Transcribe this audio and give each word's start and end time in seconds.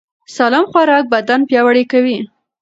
سالم 0.35 0.65
خوراک 0.71 1.05
بدن 1.13 1.39
پیاوړی 1.49 1.83
کوي. 1.91 2.17